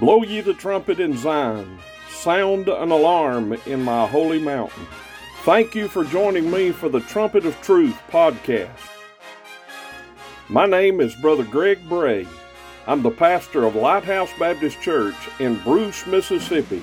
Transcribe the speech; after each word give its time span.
Blow 0.00 0.24
ye 0.24 0.40
the 0.40 0.54
trumpet 0.54 0.98
in 0.98 1.16
Zion, 1.16 1.78
sound 2.08 2.68
an 2.68 2.90
alarm 2.90 3.52
in 3.64 3.80
my 3.80 4.08
holy 4.08 4.40
mountain. 4.40 4.86
Thank 5.44 5.76
you 5.76 5.86
for 5.86 6.02
joining 6.02 6.50
me 6.50 6.72
for 6.72 6.88
the 6.88 7.00
Trumpet 7.00 7.46
of 7.46 7.60
Truth 7.60 7.96
podcast. 8.10 8.70
My 10.48 10.66
name 10.66 11.00
is 11.00 11.14
Brother 11.14 11.44
Greg 11.44 11.88
Bray. 11.88 12.26
I'm 12.88 13.02
the 13.02 13.10
pastor 13.10 13.64
of 13.64 13.76
Lighthouse 13.76 14.30
Baptist 14.36 14.80
Church 14.80 15.14
in 15.38 15.60
Bruce, 15.60 16.06
Mississippi. 16.08 16.82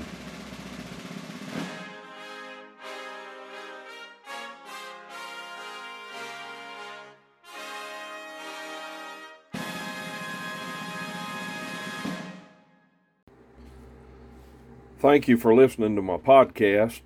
Thank 15.01 15.27
you 15.27 15.35
for 15.35 15.55
listening 15.55 15.95
to 15.95 16.01
my 16.03 16.17
podcast. 16.17 17.01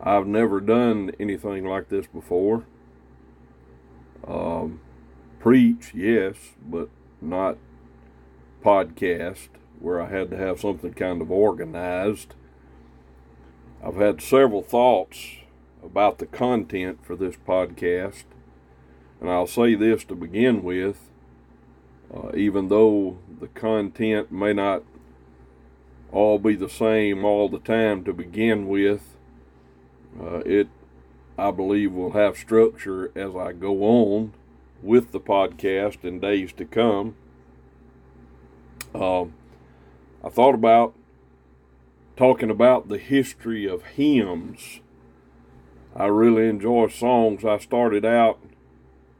I've 0.00 0.28
never 0.28 0.60
done 0.60 1.10
anything 1.18 1.64
like 1.64 1.88
this 1.88 2.06
before. 2.06 2.66
Um, 4.24 4.78
preach, 5.40 5.90
yes, 5.92 6.36
but 6.64 6.88
not 7.20 7.58
podcast 8.64 9.48
where 9.80 10.00
I 10.00 10.08
had 10.08 10.30
to 10.30 10.36
have 10.36 10.60
something 10.60 10.94
kind 10.94 11.20
of 11.20 11.32
organized. 11.32 12.36
I've 13.84 13.96
had 13.96 14.22
several 14.22 14.62
thoughts 14.62 15.18
about 15.82 16.18
the 16.18 16.26
content 16.26 17.04
for 17.04 17.16
this 17.16 17.34
podcast, 17.34 18.22
and 19.20 19.28
I'll 19.28 19.48
say 19.48 19.74
this 19.74 20.04
to 20.04 20.14
begin 20.14 20.62
with. 20.62 21.10
Uh, 22.14 22.30
even 22.36 22.68
though 22.68 23.18
the 23.40 23.48
content 23.48 24.30
may 24.30 24.52
not 24.52 24.84
all 26.12 26.38
be 26.38 26.54
the 26.56 26.68
same 26.68 27.24
all 27.24 27.48
the 27.48 27.58
time 27.58 28.04
to 28.04 28.12
begin 28.12 28.68
with. 28.68 29.16
Uh, 30.20 30.38
it, 30.38 30.68
I 31.38 31.50
believe, 31.50 31.92
will 31.92 32.12
have 32.12 32.36
structure 32.36 33.12
as 33.14 33.34
I 33.36 33.52
go 33.52 33.82
on 33.82 34.32
with 34.82 35.12
the 35.12 35.20
podcast 35.20 36.04
in 36.04 36.20
days 36.20 36.52
to 36.54 36.64
come. 36.64 37.14
Um, 38.94 39.34
I 40.24 40.28
thought 40.28 40.54
about 40.54 40.94
talking 42.16 42.50
about 42.50 42.88
the 42.88 42.98
history 42.98 43.66
of 43.66 43.82
hymns. 43.82 44.80
I 45.94 46.06
really 46.06 46.48
enjoy 46.48 46.88
songs. 46.88 47.44
I 47.44 47.58
started 47.58 48.04
out 48.04 48.40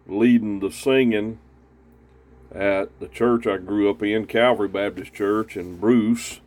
leading 0.06 0.60
the 0.60 0.70
singing 0.70 1.38
at 2.52 2.98
the 2.98 3.06
church 3.08 3.46
I 3.46 3.58
grew 3.58 3.88
up 3.88 4.02
in, 4.02 4.26
Calvary 4.26 4.68
Baptist 4.68 5.14
Church 5.14 5.56
in 5.56 5.76
Bruce 5.76 6.40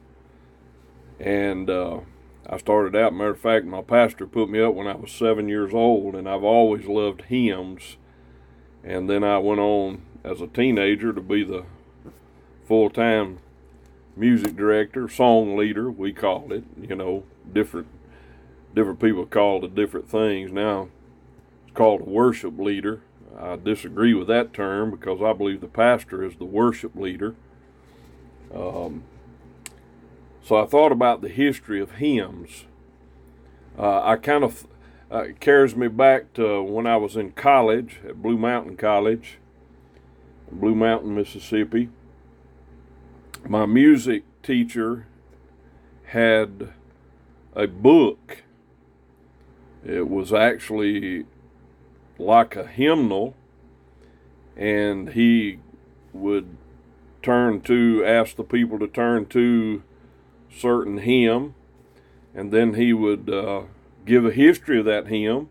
and 1.23 1.69
uh, 1.69 2.01
I 2.45 2.57
started 2.57 2.95
out, 2.97 3.13
matter 3.13 3.29
of 3.29 3.39
fact, 3.39 3.65
my 3.65 3.81
pastor 3.81 4.27
put 4.27 4.49
me 4.49 4.61
up 4.61 4.73
when 4.73 4.87
I 4.87 4.95
was 4.95 5.11
seven 5.11 5.47
years 5.47 5.73
old, 5.73 6.15
and 6.15 6.27
I've 6.27 6.43
always 6.43 6.85
loved 6.85 7.23
hymns. 7.23 7.95
And 8.83 9.09
then 9.09 9.23
I 9.23 9.37
went 9.37 9.61
on 9.61 10.01
as 10.25 10.41
a 10.41 10.47
teenager 10.47 11.13
to 11.13 11.21
be 11.21 11.45
the 11.45 11.63
full 12.67 12.89
time 12.89 13.39
music 14.17 14.57
director, 14.57 15.07
song 15.07 15.55
leader, 15.55 15.89
we 15.89 16.11
called 16.11 16.51
it. 16.51 16.65
You 16.79 16.95
know, 16.95 17.23
different 17.51 17.87
different 18.75 18.99
people 18.99 19.25
called 19.25 19.63
it 19.63 19.75
different 19.75 20.09
things. 20.09 20.51
Now 20.51 20.89
it's 21.65 21.73
called 21.73 22.01
a 22.01 22.09
worship 22.09 22.59
leader. 22.59 23.01
I 23.39 23.55
disagree 23.55 24.13
with 24.13 24.27
that 24.27 24.53
term 24.53 24.91
because 24.91 25.21
I 25.21 25.31
believe 25.31 25.61
the 25.61 25.67
pastor 25.67 26.23
is 26.23 26.35
the 26.35 26.45
worship 26.45 26.95
leader. 26.95 27.35
Um, 28.53 29.03
so 30.43 30.57
I 30.57 30.65
thought 30.65 30.91
about 30.91 31.21
the 31.21 31.29
history 31.29 31.79
of 31.79 31.93
hymns. 31.93 32.65
Uh, 33.77 34.01
I 34.03 34.17
kind 34.17 34.43
of 34.43 34.67
uh, 35.09 35.27
carries 35.39 35.75
me 35.75 35.87
back 35.87 36.33
to 36.33 36.61
when 36.61 36.85
I 36.85 36.97
was 36.97 37.15
in 37.15 37.31
college 37.31 37.99
at 38.07 38.21
Blue 38.21 38.37
Mountain 38.37 38.77
College, 38.77 39.37
Blue 40.51 40.75
Mountain, 40.75 41.15
Mississippi. 41.15 41.89
My 43.47 43.65
music 43.65 44.23
teacher 44.43 45.07
had 46.05 46.73
a 47.55 47.67
book. 47.67 48.43
It 49.85 50.09
was 50.09 50.33
actually 50.33 51.25
like 52.19 52.55
a 52.55 52.67
hymnal, 52.67 53.35
and 54.57 55.09
he 55.09 55.59
would 56.11 56.57
turn 57.21 57.61
to, 57.61 58.03
ask 58.05 58.35
the 58.35 58.43
people 58.43 58.77
to 58.79 58.87
turn 58.87 59.25
to 59.27 59.83
certain 60.57 60.99
hymn, 60.99 61.55
and 62.33 62.51
then 62.51 62.75
he 62.75 62.93
would 62.93 63.29
uh, 63.29 63.63
give 64.05 64.25
a 64.25 64.31
history 64.31 64.79
of 64.79 64.85
that 64.85 65.07
hymn, 65.07 65.49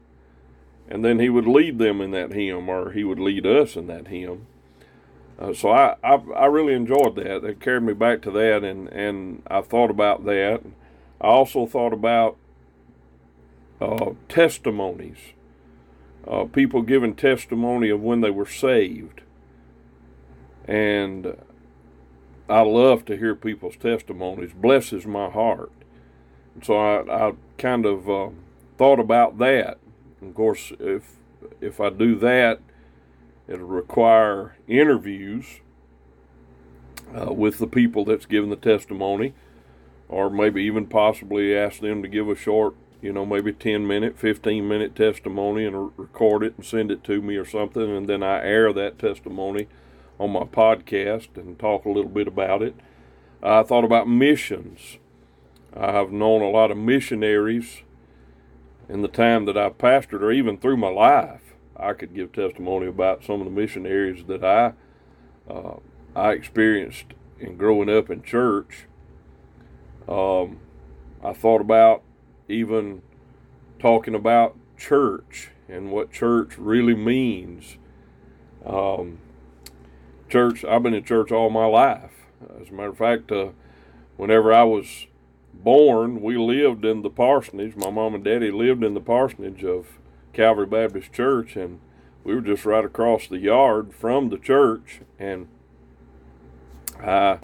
and 0.89 1.05
then 1.05 1.19
he 1.19 1.29
would 1.29 1.47
lead 1.47 1.79
them 1.79 2.01
in 2.01 2.11
that 2.13 2.33
hymn, 2.33 2.69
or 2.69 2.93
he 2.93 3.05
would 3.05 3.21
lead 3.21 3.47
us 3.47 3.77
in 3.77 3.87
that 3.87 4.09
hymn. 4.09 4.47
Uh, 5.39 5.53
so 5.53 5.71
I, 5.71 5.97
I, 6.05 6.15
I 6.37 6.47
really 6.47 6.75
enjoyed 6.75 7.17
that. 7.17 7.45
It 7.45 7.61
carried 7.61 7.83
me 7.83 7.95
back 7.95 8.23
to 8.23 8.31
that, 8.31 8.63
and 8.63 8.89
and 8.89 9.43
I 9.47 9.61
thought 9.63 9.91
about 9.91 10.25
that. 10.27 10.63
I 11.21 11.27
also 11.27 11.67
thought 11.67 11.93
about 11.93 12.37
uh, 13.81 14.13
testimonies, 14.29 15.19
uh, 16.27 16.45
people 16.45 16.83
giving 16.83 17.15
testimony 17.15 17.89
of 17.91 18.01
when 18.01 18.21
they 18.21 18.31
were 18.31 18.47
saved, 18.47 19.23
and 20.67 21.37
I 22.49 22.61
love 22.63 23.05
to 23.07 23.17
hear 23.17 23.35
people's 23.35 23.77
testimonies. 23.77 24.53
Blesses 24.53 25.07
my 25.07 25.31
heart. 25.31 25.73
And 26.55 26.65
so 26.65 26.77
I, 26.77 27.29
I 27.29 27.33
kind 27.59 27.87
of 27.87 28.11
uh, 28.11 28.29
thought 28.77 29.01
about 29.01 29.39
that. 29.39 29.79
And 30.21 30.31
of 30.31 30.37
course, 30.37 30.73
if 30.79 31.17
if 31.61 31.81
I 31.81 31.91
do 31.91 32.15
that, 32.17 32.61
it'll 33.49 33.67
require 33.67 34.57
interviews 34.69 35.61
uh, 37.15 37.33
with 37.33 37.59
the 37.59 37.67
people 37.67 38.05
that's 38.05 38.27
giving 38.27 38.51
the 38.51 38.57
testimony, 38.57 39.35
or 40.09 40.31
maybe 40.31 40.63
even 40.63 40.87
possibly 40.87 41.57
ask 41.57 41.81
them 41.81 42.03
to 42.03 42.09
give 42.09 42.29
a 42.29 42.37
short, 42.37 42.75
you 43.01 43.13
know, 43.13 43.27
maybe 43.27 43.53
10 43.53 43.87
minute, 43.87 44.19
15 44.19 44.67
minute 44.67 44.95
testimony 44.95 45.67
and 45.67 45.93
record 45.97 46.43
it 46.43 46.55
and 46.57 46.65
send 46.65 46.91
it 46.91 47.05
to 47.05 47.21
me 47.21 47.37
or 47.37 47.45
something, 47.45 47.97
and 47.97 48.09
then 48.09 48.23
I 48.23 48.43
air 48.43 48.73
that 48.73 48.99
testimony 48.99 49.67
on 50.19 50.31
my 50.31 50.45
podcast 50.45 51.37
and 51.37 51.59
talk 51.59 51.85
a 51.85 51.91
little 51.91 52.11
bit 52.11 52.29
about 52.29 52.63
it. 52.63 52.75
I 53.43 53.63
thought 53.63 53.85
about 53.85 54.09
missions. 54.09 54.99
I've 55.75 56.13
known 56.13 56.43
a 56.43 56.51
lot 56.51 56.71
of 56.71 56.77
missionaries 56.77 57.83
in 58.89 59.03
the 59.03 59.09
time 59.09 59.47
that 59.47 59.57
I've 59.57 59.79
pastored, 59.79 60.21
or 60.21 60.31
even 60.31 60.59
through 60.59 60.77
my 60.77 60.91
life. 60.91 61.55
I 61.77 61.95
could 61.95 62.15
give 62.15 62.33
testimony 62.33 62.87
about 62.87 63.25
some 63.25 63.41
of 63.41 63.47
the 63.47 63.51
missionaries 63.51 64.25
that 64.27 64.45
I 64.45 64.75
uh, 65.51 65.77
I 66.15 66.33
experienced 66.33 67.07
in 67.41 67.57
growing 67.57 67.89
up 67.89 68.11
in 68.11 68.23
church. 68.23 68.87
Um, 70.07 70.61
I 71.25 71.33
thought 71.33 71.61
about 71.61 72.03
even 72.49 73.03
talking 73.79 74.15
about 74.15 74.57
church 74.77 75.51
and 75.69 75.91
what 75.91 76.13
church 76.13 76.59
really 76.59 76.95
means. 76.95 77.79
Um, 78.65 79.19
church. 80.33 80.65
I've 80.65 80.83
been 80.83 80.95
in 80.95 81.05
church 81.05 81.31
all 81.31 81.51
my 81.51 81.67
life. 81.67 82.11
As 82.59 82.71
a 82.71 82.73
matter 82.73 82.89
of 82.89 82.97
fact, 82.97 83.31
uh, 83.31 83.51
whenever 84.17 84.53
I 84.53 84.65
was 84.65 85.07
born, 85.53 86.23
we 86.23 86.39
lived 86.39 86.87
in 86.87 87.03
the 87.03 87.11
parsonage. 87.11 87.77
My 87.77 87.91
mom 87.91 88.15
and 88.15 88.25
daddy 88.25 88.51
lived 88.51 88.83
in 88.83 88.95
the 88.95 89.01
parsonage 89.01 89.63
of 89.63 89.99
Calvary 90.33 90.65
Baptist 90.65 91.13
Church, 91.13 91.55
and 91.55 91.81
we 92.25 92.35
were 92.35 92.41
just 92.41 92.65
right 92.65 92.85
across 92.85 93.27
the 93.27 93.39
yard 93.39 93.93
from 93.93 94.31
the 94.31 94.39
church. 94.39 95.01
And 95.19 95.49
I, 96.99 97.39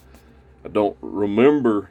I 0.64 0.68
don't 0.72 0.96
remember 1.02 1.90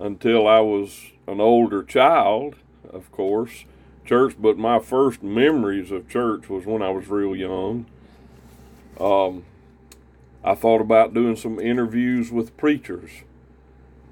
until 0.00 0.48
I 0.48 0.58
was 0.58 1.12
an 1.28 1.40
older 1.40 1.84
child, 1.84 2.56
of 2.90 3.12
course, 3.12 3.64
church, 4.04 4.34
but 4.36 4.58
my 4.58 4.80
first 4.80 5.22
memories 5.22 5.92
of 5.92 6.08
church 6.08 6.48
was 6.48 6.66
when 6.66 6.82
I 6.82 6.90
was 6.90 7.06
real 7.06 7.36
young. 7.36 7.86
Um, 8.98 9.44
I 10.46 10.54
thought 10.54 10.80
about 10.80 11.12
doing 11.12 11.34
some 11.34 11.58
interviews 11.58 12.30
with 12.30 12.56
preachers 12.56 13.10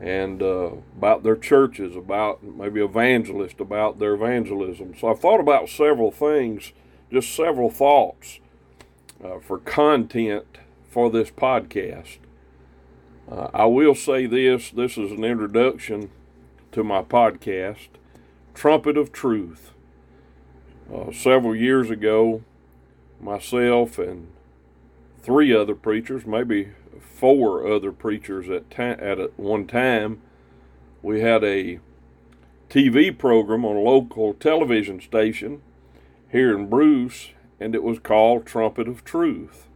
and 0.00 0.42
uh, 0.42 0.72
about 0.98 1.22
their 1.22 1.36
churches, 1.36 1.94
about 1.94 2.42
maybe 2.42 2.80
evangelists, 2.80 3.60
about 3.60 4.00
their 4.00 4.14
evangelism. 4.14 4.94
So 4.98 5.12
I 5.12 5.14
thought 5.14 5.38
about 5.38 5.68
several 5.68 6.10
things, 6.10 6.72
just 7.12 7.32
several 7.32 7.70
thoughts 7.70 8.40
uh, 9.24 9.38
for 9.38 9.58
content 9.58 10.58
for 10.90 11.08
this 11.08 11.30
podcast. 11.30 12.18
Uh, 13.30 13.48
I 13.54 13.66
will 13.66 13.94
say 13.94 14.26
this 14.26 14.70
this 14.70 14.98
is 14.98 15.12
an 15.12 15.22
introduction 15.22 16.10
to 16.72 16.82
my 16.82 17.02
podcast, 17.02 17.88
Trumpet 18.54 18.96
of 18.96 19.12
Truth. 19.12 19.70
Uh, 20.92 21.12
several 21.12 21.54
years 21.54 21.90
ago, 21.90 22.42
myself 23.20 23.98
and 23.98 24.26
three 25.24 25.54
other 25.54 25.74
preachers, 25.74 26.26
maybe 26.26 26.68
four 27.00 27.66
other 27.66 27.90
preachers 27.92 28.50
at 28.50 28.70
ta- 28.70 29.02
at 29.02 29.38
one 29.38 29.66
time. 29.66 30.20
We 31.02 31.20
had 31.22 31.42
a 31.42 31.80
TV 32.68 33.16
program 33.16 33.64
on 33.64 33.76
a 33.76 33.80
local 33.80 34.34
television 34.34 35.00
station 35.00 35.62
here 36.30 36.54
in 36.54 36.68
Bruce, 36.68 37.30
and 37.58 37.74
it 37.74 37.82
was 37.82 37.98
called 37.98 38.44
Trumpet 38.44 38.86
of 38.86 39.04
Truth. 39.04 39.68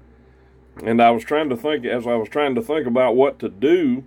And 0.83 1.01
I 1.01 1.11
was 1.11 1.25
trying 1.25 1.49
to 1.49 1.57
think, 1.57 1.85
as 1.85 2.07
I 2.07 2.15
was 2.15 2.29
trying 2.29 2.55
to 2.55 2.63
think 2.63 2.87
about 2.87 3.17
what 3.17 3.39
to 3.39 3.49
do 3.49 4.05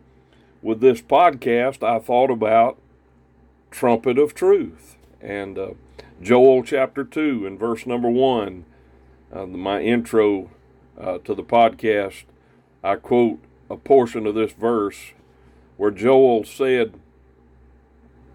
with 0.62 0.80
this 0.80 1.02
podcast, 1.02 1.84
I 1.84 2.00
thought 2.00 2.30
about 2.30 2.78
Trumpet 3.72 4.18
of 4.18 4.36
Truth. 4.36 4.98
And 5.20 5.58
uh, 5.58 5.70
Joel 6.22 6.64
chapter 6.64 7.04
2 7.04 7.46
and 7.48 7.60
verse 7.60 7.86
number 7.86 8.10
1, 8.10 8.66
uh, 9.34 9.46
my 9.46 9.82
intro 9.82 10.52
uh, 11.00 11.18
to 11.20 11.34
the 11.34 11.44
podcast, 11.44 12.24
I 12.84 12.96
quote 12.96 13.40
a 13.70 13.78
portion 13.78 14.26
of 14.26 14.36
this 14.36 14.54
verse 14.54 15.14
where 15.78 15.92
Joel 15.92 16.44
said, 16.44 16.94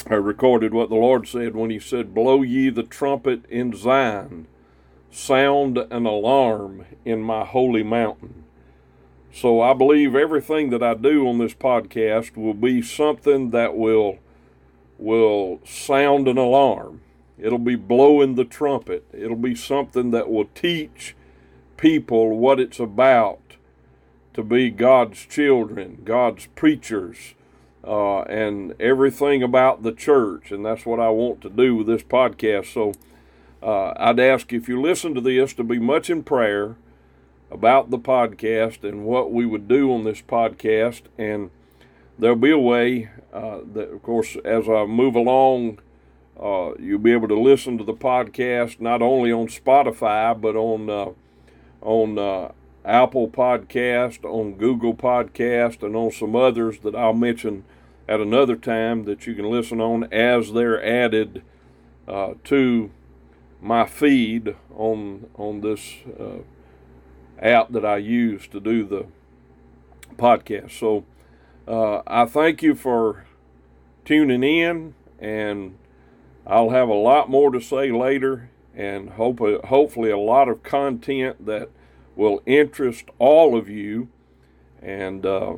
I 0.08 0.14
recorded 0.14 0.72
what 0.72 0.88
the 0.88 0.94
Lord 0.94 1.26
said 1.26 1.54
when 1.54 1.70
he 1.70 1.78
said, 1.78 2.14
Blow 2.14 2.42
ye 2.42 2.70
the 2.70 2.82
trumpet 2.82 3.44
in 3.46 3.76
Zion, 3.76 4.46
sound 5.10 5.78
an 5.78 6.06
alarm 6.06 6.86
in 7.04 7.22
my 7.22 7.44
holy 7.44 7.82
mountain. 7.82 8.44
So 9.32 9.60
I 9.60 9.74
believe 9.74 10.14
everything 10.14 10.70
that 10.70 10.82
I 10.82 10.94
do 10.94 11.28
on 11.28 11.38
this 11.38 11.54
podcast 11.54 12.36
will 12.36 12.54
be 12.54 12.80
something 12.82 13.50
that 13.50 13.76
will 13.76 14.18
will 14.98 15.60
sound 15.62 16.26
an 16.26 16.38
alarm. 16.38 17.02
It'll 17.38 17.58
be 17.58 17.76
blowing 17.76 18.34
the 18.34 18.46
trumpet. 18.46 19.04
It'll 19.12 19.36
be 19.36 19.54
something 19.54 20.10
that 20.12 20.30
will 20.30 20.46
teach 20.54 21.14
people 21.76 22.36
what 22.36 22.60
it's 22.60 22.80
about 22.80 23.40
to 24.34 24.42
be 24.42 24.70
God's 24.70 25.24
children, 25.24 26.02
God's 26.04 26.46
preachers, 26.54 27.34
uh, 27.82 28.20
and 28.22 28.74
everything 28.80 29.42
about 29.42 29.82
the 29.82 29.92
church. 29.92 30.50
And 30.50 30.64
that's 30.64 30.84
what 30.84 31.00
I 31.00 31.08
want 31.08 31.40
to 31.42 31.50
do 31.50 31.76
with 31.76 31.86
this 31.86 32.02
podcast. 32.02 32.72
So 32.72 32.92
uh, 33.62 33.94
I'd 33.96 34.20
ask 34.20 34.52
if 34.52 34.68
you 34.68 34.80
listen 34.80 35.14
to 35.14 35.20
this 35.20 35.54
to 35.54 35.64
be 35.64 35.78
much 35.78 36.10
in 36.10 36.22
prayer 36.22 36.76
about 37.50 37.90
the 37.90 37.98
podcast 37.98 38.82
and 38.82 39.04
what 39.04 39.32
we 39.32 39.46
would 39.46 39.68
do 39.68 39.92
on 39.92 40.04
this 40.04 40.20
podcast. 40.20 41.02
And 41.16 41.50
there'll 42.18 42.36
be 42.36 42.50
a 42.50 42.58
way 42.58 43.10
uh, 43.32 43.60
that, 43.72 43.90
of 43.90 44.02
course, 44.02 44.36
as 44.44 44.68
I 44.68 44.84
move 44.84 45.14
along, 45.14 45.78
uh, 46.38 46.72
you'll 46.78 46.98
be 46.98 47.12
able 47.12 47.28
to 47.28 47.40
listen 47.40 47.78
to 47.78 47.84
the 47.84 47.94
podcast 47.94 48.80
not 48.80 49.00
only 49.00 49.32
on 49.32 49.46
Spotify 49.46 50.38
but 50.38 50.54
on 50.54 50.90
uh, 50.90 51.12
on 51.86 52.18
uh, 52.18 52.50
Apple 52.84 53.28
Podcast, 53.28 54.24
on 54.24 54.54
Google 54.54 54.92
Podcast, 54.92 55.82
and 55.82 55.94
on 55.94 56.10
some 56.10 56.34
others 56.34 56.80
that 56.80 56.96
I'll 56.96 57.14
mention 57.14 57.64
at 58.08 58.20
another 58.20 58.56
time 58.56 59.04
that 59.04 59.26
you 59.26 59.34
can 59.34 59.48
listen 59.48 59.80
on 59.80 60.04
as 60.12 60.52
they're 60.52 60.84
added 60.84 61.42
uh, 62.06 62.34
to 62.44 62.90
my 63.60 63.86
feed 63.86 64.56
on 64.74 65.28
on 65.36 65.60
this 65.60 65.94
uh, 66.18 66.38
app 67.40 67.70
that 67.72 67.84
I 67.84 67.96
use 67.98 68.46
to 68.48 68.60
do 68.60 68.84
the 68.84 69.06
podcast. 70.16 70.72
So 70.72 71.04
uh, 71.68 72.02
I 72.06 72.26
thank 72.26 72.62
you 72.62 72.74
for 72.74 73.26
tuning 74.04 74.42
in, 74.42 74.94
and 75.20 75.78
I'll 76.46 76.70
have 76.70 76.88
a 76.88 76.94
lot 76.94 77.30
more 77.30 77.50
to 77.52 77.60
say 77.60 77.90
later, 77.90 78.50
and 78.76 79.10
hope 79.10 79.40
hopefully 79.64 80.10
a 80.10 80.18
lot 80.18 80.48
of 80.48 80.62
content 80.62 81.46
that 81.46 81.70
will 82.14 82.42
interest 82.46 83.06
all 83.18 83.56
of 83.56 83.68
you. 83.68 84.08
And 84.82 85.24
uh, 85.24 85.54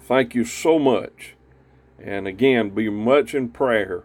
thank 0.00 0.34
you 0.34 0.44
so 0.44 0.78
much. 0.78 1.34
And 1.98 2.26
again, 2.28 2.70
be 2.70 2.88
much 2.88 3.34
in 3.34 3.48
prayer. 3.48 4.04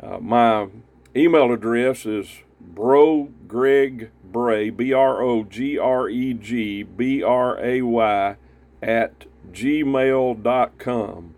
Uh, 0.00 0.18
my 0.18 0.68
email 1.16 1.50
address 1.50 2.04
is 2.06 2.42
bro 2.60 3.30
greg 3.46 4.10
bray 4.24 4.68
b 4.68 4.92
r 4.92 5.22
o 5.22 5.42
g 5.44 5.78
r 5.78 6.08
e 6.08 6.34
g 6.34 6.82
b 6.82 7.22
r 7.22 7.58
a 7.58 7.82
y 7.82 8.36
at 8.82 9.24
gmail.com. 9.50 11.34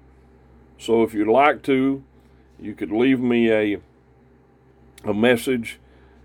So 0.78 1.02
if 1.02 1.14
you'd 1.14 1.28
like 1.28 1.62
to, 1.64 2.02
you 2.58 2.74
could 2.74 2.90
leave 2.90 3.20
me 3.20 3.50
a 3.52 3.80
a 5.04 5.14
message 5.14 5.79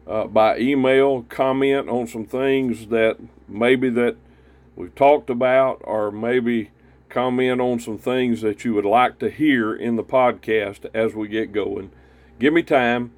uh, 0.07 0.25
by 0.25 0.57
email, 0.57 1.24
comment 1.24 1.90
on 1.90 2.07
some 2.07 2.25
things 2.25 2.88
that 2.88 3.18
maybe 3.48 3.90
that 3.90 4.16
we've 4.75 4.94
talked 4.96 5.30
about, 5.30 5.81
or 5.84 6.12
maybe 6.12 6.72
comment 7.10 7.62
on 7.62 7.80
some 7.80 7.98
things 7.98 8.42
that 8.42 8.66
you 8.66 8.74
would 8.74 8.86
like 8.86 9.19
to 9.19 9.30
hear 9.30 9.74
in 9.74 9.96
the 9.96 10.04
podcast 10.04 10.86
as 10.94 11.16
we 11.16 11.28
get 11.28 11.52
going. 11.52 11.92
Give 12.40 12.54
me 12.54 12.62
time, 12.62 13.13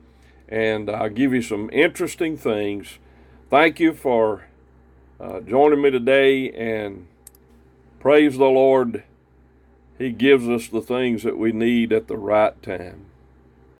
and 0.48 0.89
I'll 0.89 1.10
give 1.10 1.34
you 1.34 1.42
some 1.42 1.69
interesting 1.74 2.38
things. 2.38 3.00
Thank 3.50 3.80
you 3.80 3.94
for 3.94 4.45
uh, 5.19 5.42
joining 5.42 5.81
me 5.81 5.92
today, 5.92 6.51
and 6.51 7.07
praise 8.00 8.38
the 8.38 8.45
Lord. 8.45 9.04
He 9.98 10.12
gives 10.12 10.48
us 10.48 10.68
the 10.68 10.81
things 10.81 11.24
that 11.24 11.38
we 11.38 11.51
need 11.51 11.92
at 11.92 12.07
the 12.07 12.18
right 12.18 12.62
time. 12.62 13.06